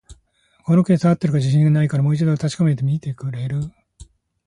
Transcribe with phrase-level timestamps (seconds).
[0.65, 3.61] この計算、合ってるか自信ないから、もう一度確かめてみてくれる？